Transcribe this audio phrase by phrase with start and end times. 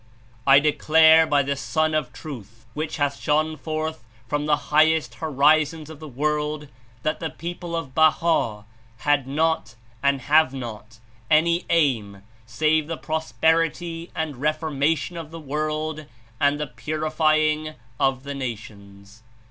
[0.47, 5.91] I declare by the Sun of Truth, which hath shone forth from the highest horizons
[5.91, 6.69] of the world,
[7.03, 8.65] that the people of Baha'
[9.01, 10.97] had not and have not
[11.29, 16.07] any aim save the prosperity and reformation of the world
[16.39, 19.21] and the purifying of the nations."